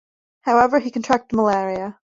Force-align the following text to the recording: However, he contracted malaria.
However, 0.41 0.79
he 0.79 0.89
contracted 0.89 1.35
malaria. 1.35 1.99